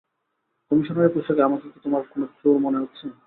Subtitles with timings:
[0.71, 3.05] কমিশনারের পোশাকে আমাকে কি তোমার কোনো চোর মনে হচ্ছে?